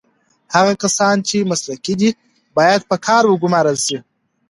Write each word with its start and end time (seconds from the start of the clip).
هغه 0.55 0.73
کسان 0.83 1.15
چې 1.27 1.49
مسلکي 1.51 1.93
دي 2.01 2.09
باید 2.57 2.81
په 2.89 2.95
کار 3.07 3.23
وګمـارل 3.27 3.77
سي. 3.85 3.97